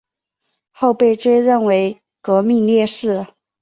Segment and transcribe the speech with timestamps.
[0.71, 3.27] 后被追认为革命烈士。